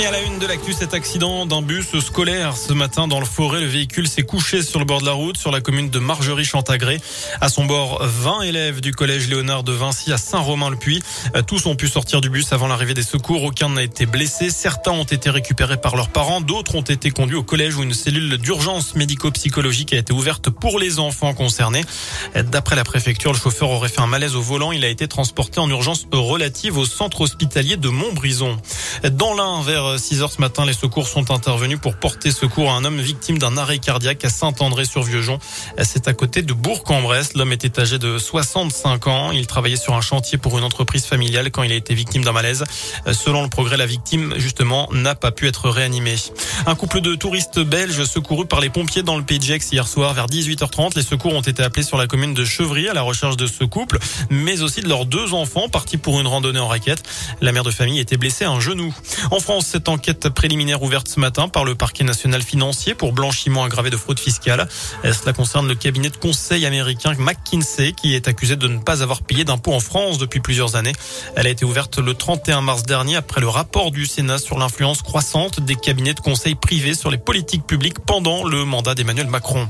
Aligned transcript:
Et 0.00 0.06
à 0.06 0.12
la 0.12 0.22
une 0.22 0.38
de 0.38 0.46
l'actu, 0.46 0.72
cet 0.72 0.94
accident 0.94 1.44
d'un 1.44 1.60
bus 1.60 1.98
scolaire 1.98 2.56
ce 2.56 2.72
matin 2.72 3.06
dans 3.06 3.20
le 3.20 3.26
forêt. 3.26 3.60
Le 3.60 3.66
véhicule 3.66 4.08
s'est 4.08 4.22
couché 4.22 4.62
sur 4.62 4.78
le 4.78 4.86
bord 4.86 5.02
de 5.02 5.04
la 5.04 5.12
route 5.12 5.36
sur 5.36 5.50
la 5.50 5.60
commune 5.60 5.90
de 5.90 5.98
Margerie-Chantagré. 5.98 6.98
À 7.42 7.50
son 7.50 7.66
bord, 7.66 8.02
20 8.02 8.40
élèves 8.42 8.80
du 8.80 8.92
collège 8.92 9.28
Léonard 9.28 9.62
de 9.62 9.72
Vinci 9.72 10.10
à 10.10 10.16
Saint-Romain-le-Puy. 10.16 11.02
Tous 11.46 11.66
ont 11.66 11.76
pu 11.76 11.86
sortir 11.86 12.22
du 12.22 12.30
bus 12.30 12.50
avant 12.54 12.66
l'arrivée 12.66 12.94
des 12.94 13.02
secours. 13.02 13.44
Aucun 13.44 13.68
n'a 13.68 13.82
été 13.82 14.06
blessé. 14.06 14.48
Certains 14.48 14.92
ont 14.92 15.04
été 15.04 15.28
récupérés 15.28 15.76
par 15.76 15.96
leurs 15.96 16.08
parents. 16.08 16.40
D'autres 16.40 16.76
ont 16.76 16.80
été 16.80 17.10
conduits 17.10 17.36
au 17.36 17.42
collège 17.42 17.76
où 17.76 17.82
une 17.82 17.92
cellule 17.92 18.38
d'urgence 18.38 18.94
médico-psychologique 18.94 19.92
a 19.92 19.98
été 19.98 20.14
ouverte 20.14 20.48
pour 20.48 20.78
les 20.78 20.98
enfants 20.98 21.34
concernés. 21.34 21.84
D'après 22.34 22.74
la 22.74 22.84
préfecture, 22.84 23.34
le 23.34 23.38
chauffeur 23.38 23.68
aurait 23.68 23.90
fait 23.90 24.00
un 24.00 24.06
malaise 24.06 24.34
au 24.34 24.40
volant. 24.40 24.72
Il 24.72 24.86
a 24.86 24.88
été 24.88 25.08
transporté 25.08 25.60
en 25.60 25.68
urgence 25.68 26.06
relative 26.10 26.78
au 26.78 26.86
centre 26.86 27.20
hospitalier 27.20 27.76
de 27.76 27.90
Montbrison. 27.90 28.56
Dans 29.12 29.34
l'un 29.34 29.62
vers 29.62 29.98
6 29.98 30.22
heures 30.22 30.32
ce 30.32 30.40
matin, 30.40 30.64
les 30.64 30.72
secours 30.72 31.08
sont 31.08 31.30
intervenus 31.30 31.78
pour 31.80 31.96
porter 31.96 32.30
secours 32.30 32.70
à 32.70 32.74
un 32.74 32.84
homme 32.84 33.00
victime 33.00 33.38
d'un 33.38 33.56
arrêt 33.56 33.78
cardiaque 33.78 34.24
à 34.24 34.30
Saint-André-sur-Vieuxjon. 34.30 35.38
C'est 35.82 36.08
à 36.08 36.12
côté 36.12 36.42
de 36.42 36.52
Bourg-en-Bresse. 36.52 37.34
L'homme 37.34 37.52
était 37.52 37.80
âgé 37.80 37.98
de 37.98 38.18
65 38.18 39.06
ans. 39.06 39.30
Il 39.32 39.46
travaillait 39.46 39.76
sur 39.76 39.94
un 39.94 40.00
chantier 40.00 40.38
pour 40.38 40.58
une 40.58 40.64
entreprise 40.64 41.04
familiale 41.06 41.50
quand 41.50 41.62
il 41.62 41.72
a 41.72 41.76
été 41.76 41.94
victime 41.94 42.24
d'un 42.24 42.32
malaise. 42.32 42.64
Selon 43.12 43.42
le 43.42 43.48
progrès, 43.48 43.76
la 43.76 43.86
victime, 43.86 44.34
justement, 44.36 44.88
n'a 44.92 45.14
pas 45.14 45.32
pu 45.32 45.46
être 45.48 45.70
réanimée. 45.70 46.16
Un 46.66 46.74
couple 46.74 47.00
de 47.00 47.14
touristes 47.14 47.60
belges 47.60 48.04
secourus 48.04 48.46
par 48.46 48.60
les 48.60 48.70
pompiers 48.70 49.02
dans 49.02 49.16
le 49.16 49.22
Pays 49.22 49.38
de 49.38 49.44
Gex 49.44 49.72
hier 49.72 49.86
soir 49.86 50.14
vers 50.14 50.26
18h30. 50.26 50.96
Les 50.96 51.02
secours 51.02 51.34
ont 51.34 51.40
été 51.40 51.62
appelés 51.62 51.84
sur 51.84 51.98
la 51.98 52.06
commune 52.06 52.34
de 52.34 52.44
Chevry 52.44 52.88
à 52.88 52.94
la 52.94 53.02
recherche 53.02 53.36
de 53.36 53.46
ce 53.46 53.64
couple, 53.64 53.98
mais 54.30 54.62
aussi 54.62 54.80
de 54.80 54.88
leurs 54.88 55.06
deux 55.06 55.34
enfants 55.34 55.68
partis 55.68 55.96
pour 55.96 56.20
une 56.20 56.26
randonnée 56.26 56.58
en 56.58 56.68
raquette. 56.68 57.02
La 57.40 57.52
mère 57.52 57.64
de 57.64 57.70
famille 57.70 57.98
était 57.98 58.16
blessée 58.16 58.44
à 58.44 58.50
un 58.50 58.60
genou. 58.60 58.89
En 59.30 59.40
France, 59.40 59.66
cette 59.66 59.88
enquête 59.88 60.28
préliminaire 60.28 60.82
ouverte 60.82 61.08
ce 61.08 61.20
matin 61.20 61.48
par 61.48 61.64
le 61.64 61.74
parquet 61.74 62.04
national 62.04 62.42
financier 62.42 62.94
pour 62.94 63.12
blanchiment 63.12 63.64
aggravé 63.64 63.90
de 63.90 63.96
fraude 63.96 64.18
fiscale. 64.18 64.68
Cela 65.02 65.32
concerne 65.32 65.68
le 65.68 65.74
cabinet 65.74 66.10
de 66.10 66.16
conseil 66.16 66.66
américain 66.66 67.14
McKinsey 67.18 67.92
qui 67.92 68.14
est 68.14 68.28
accusé 68.28 68.56
de 68.56 68.68
ne 68.68 68.78
pas 68.78 69.02
avoir 69.02 69.22
payé 69.22 69.44
d'impôts 69.44 69.72
en 69.72 69.80
France 69.80 70.18
depuis 70.18 70.40
plusieurs 70.40 70.76
années. 70.76 70.92
Elle 71.36 71.46
a 71.46 71.50
été 71.50 71.64
ouverte 71.64 71.98
le 71.98 72.14
31 72.14 72.60
mars 72.60 72.84
dernier 72.84 73.16
après 73.16 73.40
le 73.40 73.48
rapport 73.48 73.90
du 73.90 74.06
Sénat 74.06 74.38
sur 74.38 74.58
l'influence 74.58 75.02
croissante 75.02 75.60
des 75.60 75.76
cabinets 75.76 76.14
de 76.14 76.20
conseil 76.20 76.54
privés 76.54 76.94
sur 76.94 77.10
les 77.10 77.18
politiques 77.18 77.66
publiques 77.66 77.98
pendant 78.00 78.44
le 78.44 78.64
mandat 78.64 78.94
d'Emmanuel 78.94 79.26
Macron. 79.26 79.68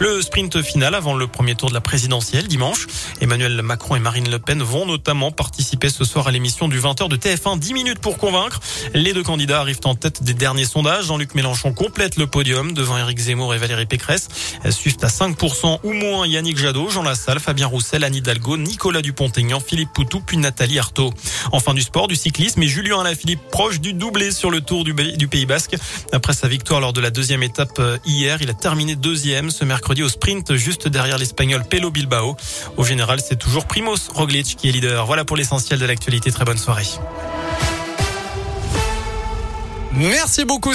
Le 0.00 0.20
sprint 0.22 0.62
final 0.62 0.94
avant 0.94 1.14
le 1.14 1.26
premier 1.26 1.54
tour 1.54 1.68
de 1.68 1.74
la 1.74 1.80
présidentielle 1.80 2.48
dimanche. 2.48 2.86
Emmanuel 3.20 3.62
Macron 3.62 3.96
et 3.96 4.00
Marine 4.00 4.30
Le 4.30 4.38
Pen 4.38 4.62
vont 4.62 4.86
notamment 4.86 5.30
participer 5.30 5.88
ce 5.88 6.04
soir 6.04 6.28
à 6.28 6.30
l'émission 6.30 6.68
du 6.68 6.80
20h 6.80 7.08
de 7.08 7.16
TF1 7.16 7.58
10 7.58 7.74
minutes 7.74 7.98
pour 8.00 8.18
convaincre. 8.18 8.49
Les 8.94 9.12
deux 9.12 9.22
candidats 9.22 9.60
arrivent 9.60 9.80
en 9.84 9.94
tête 9.94 10.22
des 10.22 10.34
derniers 10.34 10.64
sondages. 10.64 11.06
Jean-Luc 11.06 11.34
Mélenchon 11.34 11.72
complète 11.72 12.16
le 12.16 12.26
podium 12.26 12.72
devant 12.72 12.96
Éric 12.96 13.18
Zemmour 13.18 13.54
et 13.54 13.58
Valérie 13.58 13.86
Pécresse. 13.86 14.28
Suivent 14.70 14.98
à 15.02 15.08
5% 15.08 15.80
ou 15.82 15.92
moins 15.92 16.26
Yannick 16.26 16.58
Jadot, 16.58 16.90
Jean 16.90 17.02
Lassalle, 17.02 17.40
Fabien 17.40 17.66
Roussel, 17.66 18.04
Anne 18.04 18.14
Hidalgo, 18.14 18.56
Nicolas 18.56 19.02
Dupont-Aignan, 19.02 19.60
Philippe 19.60 19.92
Poutou 19.92 20.20
puis 20.20 20.36
Nathalie 20.36 20.78
Arthaud. 20.78 21.12
Enfin 21.52 21.74
du 21.74 21.82
sport, 21.82 22.08
du 22.08 22.16
cyclisme 22.16 22.62
et 22.62 22.68
Julien 22.68 23.00
Alaphilippe 23.00 23.40
proche 23.50 23.80
du 23.80 23.92
doublé 23.92 24.30
sur 24.30 24.50
le 24.50 24.60
Tour 24.60 24.84
du, 24.84 24.94
Pays 24.94 25.46
Basque. 25.46 25.76
Après 26.12 26.32
sa 26.32 26.48
victoire 26.48 26.80
lors 26.80 26.92
de 26.92 27.00
la 27.00 27.10
deuxième 27.10 27.42
étape 27.42 27.80
hier, 28.04 28.38
il 28.40 28.50
a 28.50 28.54
terminé 28.54 28.96
deuxième 28.96 29.50
ce 29.50 29.64
mercredi 29.64 30.02
au 30.02 30.08
sprint 30.08 30.54
juste 30.54 30.88
derrière 30.88 31.18
l'Espagnol 31.18 31.64
Pelo 31.64 31.90
Bilbao. 31.90 32.36
Au 32.76 32.84
général, 32.84 33.20
c'est 33.26 33.38
toujours 33.38 33.66
Primoz 33.66 34.08
Roglic 34.14 34.56
qui 34.56 34.68
est 34.68 34.72
leader. 34.72 35.06
Voilà 35.06 35.24
pour 35.24 35.36
l'essentiel 35.36 35.78
de 35.78 35.86
l'actualité. 35.86 36.30
Très 36.30 36.44
bonne 36.44 36.58
soirée. 36.58 36.86
Merci 39.92 40.44
beaucoup. 40.44 40.68